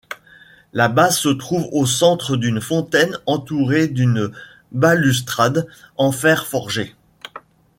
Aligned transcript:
La 0.73 0.87
base 0.89 1.19
se 1.19 1.29
trouve 1.29 1.69
au 1.71 1.85
centre 1.85 2.35
d'une 2.35 2.59
fontaine 2.59 3.19
entourée 3.27 3.87
d'une 3.87 4.31
balustrade 4.71 5.67
en 5.95 6.11
fer 6.11 6.47
forgé. 6.47 6.95